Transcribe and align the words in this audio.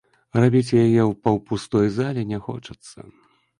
Рабіць 0.37 0.75
яе 0.77 1.01
ў 1.01 1.19
паўпустой 1.27 1.93
зале 2.01 2.27
не 2.35 2.43
хочацца. 2.49 3.09